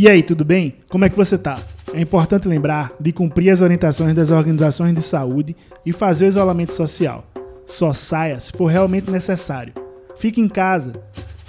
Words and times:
E 0.00 0.08
aí, 0.08 0.22
tudo 0.22 0.44
bem? 0.44 0.76
Como 0.88 1.04
é 1.04 1.08
que 1.08 1.16
você 1.16 1.36
tá? 1.36 1.60
É 1.92 2.00
importante 2.00 2.46
lembrar 2.46 2.92
de 3.00 3.10
cumprir 3.10 3.50
as 3.50 3.60
orientações 3.60 4.14
das 4.14 4.30
organizações 4.30 4.94
de 4.94 5.02
saúde 5.02 5.56
e 5.84 5.92
fazer 5.92 6.26
o 6.26 6.28
isolamento 6.28 6.72
social. 6.72 7.26
Só 7.66 7.92
saia 7.92 8.38
se 8.38 8.52
for 8.52 8.66
realmente 8.66 9.10
necessário. 9.10 9.72
Fique 10.16 10.40
em 10.40 10.48
casa. 10.48 10.92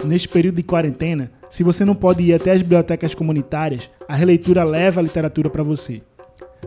Neste 0.04 0.28
período 0.28 0.56
de 0.56 0.64
quarentena, 0.64 1.30
se 1.48 1.62
você 1.62 1.84
não 1.84 1.94
pode 1.94 2.24
ir 2.24 2.34
até 2.34 2.50
as 2.50 2.60
bibliotecas 2.60 3.14
comunitárias, 3.14 3.88
a 4.08 4.16
releitura 4.16 4.64
leva 4.64 4.98
a 4.98 5.04
literatura 5.04 5.48
para 5.48 5.62
você. 5.62 6.02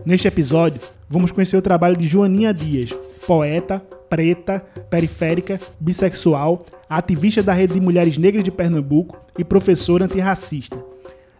Neste 0.06 0.26
episódio, 0.26 0.80
vamos 1.06 1.32
conhecer 1.32 1.58
o 1.58 1.62
trabalho 1.62 1.98
de 1.98 2.06
Joaninha 2.06 2.54
Dias, 2.54 2.98
poeta, 3.26 3.78
preta, 4.08 4.60
periférica, 4.88 5.60
bissexual, 5.78 6.64
ativista 6.88 7.42
da 7.42 7.52
Rede 7.52 7.74
de 7.74 7.80
Mulheres 7.82 8.16
Negras 8.16 8.42
de 8.42 8.50
Pernambuco 8.50 9.18
e 9.38 9.44
professora 9.44 10.06
antirracista. 10.06 10.93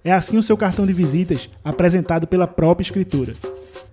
É 0.04 0.12
assim 0.12 0.36
o 0.36 0.42
seu 0.42 0.54
cartão 0.54 0.84
de 0.86 0.92
visitas, 0.92 1.48
apresentado 1.64 2.26
pela 2.26 2.46
própria 2.46 2.84
escritora. 2.84 3.32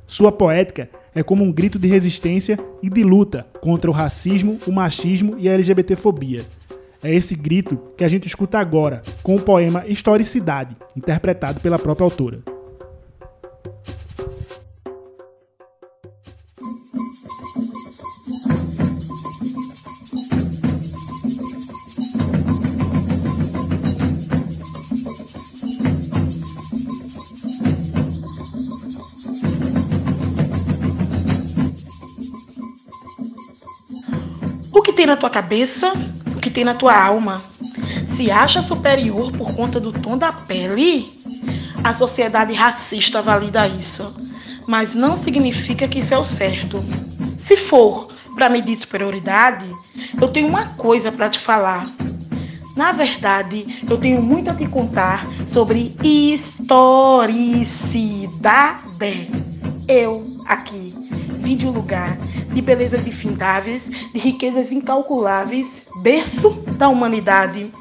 Sua 0.06 0.30
poética 0.30 0.90
é 1.16 1.24
como 1.24 1.42
um 1.42 1.54
grito 1.54 1.80
de 1.80 1.88
resistência 1.88 2.60
e 2.84 2.90
de 2.90 3.02
luta 3.02 3.48
contra 3.62 3.90
o 3.90 3.94
racismo, 3.94 4.60
o 4.68 4.72
machismo 4.74 5.36
e 5.40 5.48
a 5.48 5.54
LGBTfobia. 5.54 6.46
É 7.02 7.16
esse 7.16 7.34
grito 7.34 7.78
que 7.96 8.04
a 8.04 8.10
gente 8.10 8.28
escuta 8.28 8.60
agora, 8.60 9.02
com 9.24 9.38
o 9.38 9.42
poema 9.42 9.88
Historicidade, 9.88 10.76
interpretado 10.98 11.62
pela 11.62 11.80
própria 11.80 12.04
autora. 12.04 12.51
Tem 35.02 35.08
na 35.08 35.18
tua 35.18 35.32
cabeça, 35.32 35.94
o 36.28 36.40
que 36.40 36.52
tem 36.52 36.64
na 36.64 36.76
tua 36.76 36.96
alma. 36.96 37.42
Se 38.16 38.30
acha 38.30 38.62
superior 38.62 39.32
por 39.32 39.52
conta 39.56 39.80
do 39.80 39.92
tom 39.92 40.16
da 40.16 40.32
pele, 40.32 41.12
a 41.84 41.92
sociedade 41.92 42.54
racista 42.54 43.20
valida 43.20 43.68
isso. 43.68 44.16
Mas 44.68 44.94
não 44.94 45.18
significa 45.18 45.88
que 45.88 46.02
isso 46.02 46.14
é 46.14 46.20
o 46.20 46.24
certo. 46.24 46.86
Se 47.36 47.58
for 47.58 48.12
para 48.36 48.48
medir 48.48 48.78
superioridade, 48.78 49.66
eu 50.22 50.28
tenho 50.28 50.48
uma 50.48 50.66
coisa 50.66 51.12
para 51.12 51.30
te 51.30 51.40
falar. 51.40 51.90
Na 52.78 52.92
verdade, 52.92 53.84
eu 53.90 53.98
tenho 53.98 54.22
muito 54.22 54.52
a 54.52 54.54
te 54.54 54.68
contar 54.68 55.26
sobre 55.48 55.96
historicidade. 56.04 57.42
Eu 59.88 60.24
aqui 60.46 60.94
vi 61.40 61.56
de 61.56 61.66
um 61.66 61.72
lugar 61.72 62.20
de 62.52 62.62
belezas 62.62 63.08
infindáveis, 63.08 63.90
de 64.14 64.20
riquezas 64.20 64.72
incalculáveis, 64.72 65.88
berço 66.02 66.52
da 66.78 66.90
humanidade, 66.90 67.72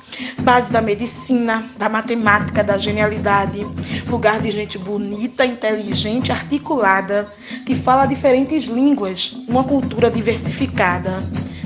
base 0.40 0.72
da 0.72 0.80
medicina, 0.80 1.64
da 1.77 1.88
matemática, 1.88 2.62
da 2.62 2.78
genialidade, 2.78 3.66
lugar 4.08 4.40
de 4.40 4.50
gente 4.50 4.78
bonita, 4.78 5.44
inteligente, 5.44 6.32
articulada, 6.32 7.28
que 7.66 7.74
fala 7.74 8.06
diferentes 8.06 8.66
línguas, 8.66 9.36
uma 9.48 9.64
cultura 9.64 10.10
diversificada. 10.10 11.22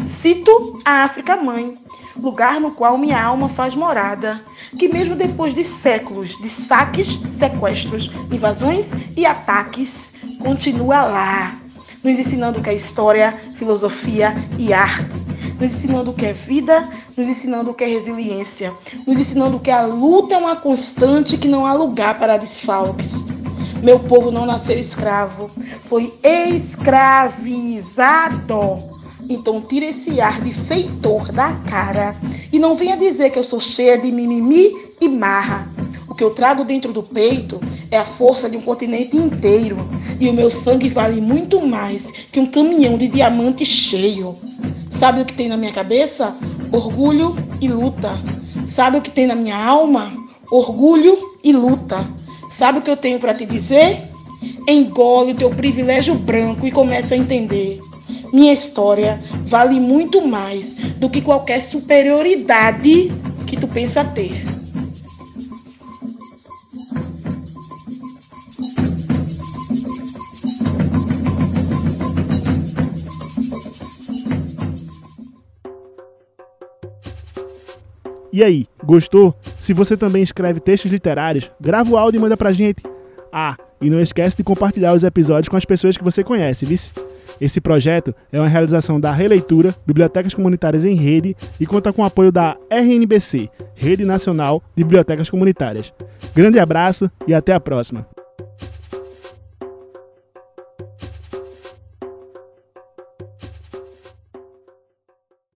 Cito 0.07 0.81
a 0.85 1.05
África 1.05 1.37
Mãe, 1.37 1.77
lugar 2.17 2.61
no 2.61 2.71
qual 2.71 2.99
minha 2.99 3.23
alma 3.23 3.49
faz 3.49 3.75
morada, 3.75 4.41
que 4.79 4.89
mesmo 4.89 5.15
depois 5.15 5.55
de 5.55 5.65
séculos 5.65 6.37
de 6.41 6.49
saques, 6.49 7.19
sequestros, 7.31 8.11
invasões 8.31 8.91
e 9.17 9.25
ataques, 9.25 10.15
continua 10.41 11.03
lá, 11.03 11.64
nos 12.05 12.19
ensinando 12.19 12.61
o 12.61 12.63
que 12.63 12.69
é 12.69 12.75
história, 12.75 13.33
filosofia 13.55 14.35
e 14.59 14.73
arte, 14.75 15.17
nos 15.59 15.75
ensinando 15.75 16.11
o 16.11 16.15
que 16.15 16.27
é 16.27 16.35
vida, 16.35 16.87
nos 17.17 17.27
ensinando 17.29 17.71
o 17.71 17.75
que 17.75 17.83
é 17.83 17.87
resiliência, 17.87 18.71
nos 19.07 19.19
ensinando 19.19 19.59
que 19.59 19.71
a 19.71 19.87
luta 19.87 20.35
é 20.35 20.37
uma 20.39 20.57
constante 20.57 21.39
que 21.39 21.49
não 21.49 21.65
há 21.65 21.73
lugar 21.73 22.19
para 22.19 22.37
desfalques. 22.37 23.25
Meu 23.83 23.99
povo 23.99 24.31
não 24.31 24.45
nasceu 24.45 24.79
escravo, 24.79 25.51
foi 25.85 26.13
escravizado. 26.23 27.35
Então 29.29 29.61
tira 29.63 29.87
esse 29.87 30.21
ar 30.21 30.41
de 30.43 30.53
feitor 30.53 31.33
da 31.33 31.53
cara 31.69 32.15
e 32.53 32.59
não 32.59 32.75
venha 32.75 32.97
dizer 32.97 33.31
que 33.31 33.39
eu 33.39 33.45
sou 33.45 33.61
cheia 33.61 33.97
de 33.97 34.13
mimimi 34.13 34.71
e 35.01 35.09
marra. 35.09 35.67
O 36.09 36.15
que 36.15 36.23
eu 36.23 36.31
trago 36.31 36.65
dentro 36.65 36.93
do 36.93 37.03
peito 37.03 37.59
é 37.95 37.99
a 37.99 38.05
força 38.05 38.51
de 38.51 38.57
um 38.57 38.61
continente 38.61 39.17
inteiro 39.17 39.77
e 40.19 40.29
o 40.29 40.33
meu 40.33 40.51
sangue 40.51 40.89
vale 40.89 41.21
muito 41.21 41.65
mais 41.65 42.11
que 42.11 42.41
um 42.41 42.47
caminhão 42.47 42.99
de 42.99 43.07
diamante 43.07 43.65
cheio. 43.65 44.35
Sabe 44.91 45.21
o 45.21 45.25
que 45.25 45.33
tem 45.33 45.49
na 45.49 45.57
minha 45.57 45.73
cabeça? 45.73 46.35
Orgulho 46.73 47.37
e 47.61 47.69
luta. 47.69 48.19
Sabe 48.67 48.99
o 48.99 49.01
que 49.01 49.11
tem 49.11 49.27
na 49.27 49.37
minha 49.37 49.57
alma? 49.57 50.13
Orgulho 50.51 51.17
e 51.43 51.53
luta. 51.53 52.05
Sabe 52.51 52.81
o 52.81 52.83
que 52.83 52.91
eu 52.91 52.97
tenho 52.97 53.21
para 53.21 53.35
te 53.35 53.47
dizer? 53.47 54.01
Engole 54.69 55.33
o 55.33 55.37
teu 55.37 55.51
privilégio 55.51 56.17
branco 56.17 56.67
e 56.67 56.73
comece 56.73 57.15
a 57.15 57.17
entender. 57.17 57.81
Minha 58.33 58.53
história 58.53 59.21
vale 59.47 59.79
muito 59.79 60.27
mais 60.27 60.75
do 60.99 61.09
que 61.09 61.21
qualquer 61.21 61.61
superioridade 61.61 63.13
que 63.47 63.57
tu 63.57 63.69
pensa 63.69 64.03
ter. 64.03 64.64
E 78.35 78.43
aí, 78.43 78.67
gostou? 78.85 79.33
Se 79.61 79.73
você 79.73 79.97
também 79.97 80.21
escreve 80.21 80.59
textos 80.59 80.91
literários, 80.91 81.49
grava 81.61 81.89
o 81.89 81.97
áudio 81.97 82.19
e 82.19 82.21
manda 82.21 82.37
pra 82.37 82.53
gente. 82.53 82.83
Ah, 83.33 83.57
e 83.81 83.89
não 83.89 84.01
esquece 84.01 84.37
de 84.37 84.43
compartilhar 84.43 84.93
os 84.93 85.05
episódios 85.05 85.49
com 85.49 85.57
as 85.57 85.65
pessoas 85.65 85.97
que 85.97 86.03
você 86.03 86.25
conhece, 86.25 86.67
viu? 86.67 86.77
Esse 87.41 87.61
projeto 87.61 88.13
é 88.33 88.41
uma 88.41 88.49
realização 88.49 88.99
da 88.99 89.13
Releitura, 89.13 89.73
Bibliotecas 89.87 90.35
Comunitárias 90.35 90.85
em 90.85 90.97
Rede, 90.97 91.37
e 91.61 91.65
conta 91.65 91.93
com 91.93 92.03
o 92.03 92.05
apoio 92.05 92.33
da 92.33 92.57
RNBC, 92.69 93.49
Rede 93.73 94.05
Nacional 94.05 94.61
de 94.75 94.83
Bibliotecas 94.83 95.31
Comunitárias. 95.31 95.93
Grande 96.35 96.59
abraço 96.59 97.09
e 97.29 97.35
até 97.35 97.53
a 97.53 97.61
próxima! 97.61 98.05